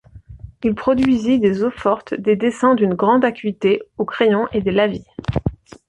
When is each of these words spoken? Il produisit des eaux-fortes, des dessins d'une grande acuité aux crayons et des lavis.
Il 0.63 0.73
produisit 0.73 1.39
des 1.39 1.61
eaux-fortes, 1.61 2.15
des 2.15 2.35
dessins 2.35 2.73
d'une 2.73 2.95
grande 2.95 3.23
acuité 3.23 3.83
aux 3.99 4.05
crayons 4.05 4.47
et 4.51 4.59
des 4.63 4.71
lavis. 4.71 5.05